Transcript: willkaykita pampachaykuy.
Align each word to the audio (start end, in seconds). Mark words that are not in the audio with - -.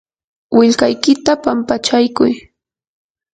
willkaykita 0.57 1.33
pampachaykuy. 1.43 2.31